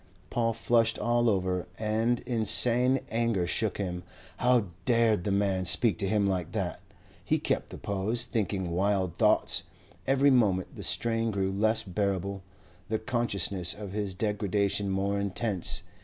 [0.31, 4.01] Paul flushed all over, and insane anger shook him.
[4.37, 6.79] How dared the man speak to him like that?
[7.23, 9.61] He kept the pose, thinking wild thoughts.
[10.07, 12.41] Every moment the strain grew less bearable,
[12.89, 15.83] the consciousness of his degradation more intense.